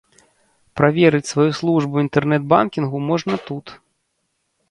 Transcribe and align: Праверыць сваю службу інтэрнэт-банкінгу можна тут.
Праверыць 0.79 1.25
сваю 1.31 1.45
службу 1.59 2.01
інтэрнэт-банкінгу 2.05 2.97
можна 3.09 3.35
тут. 3.51 3.65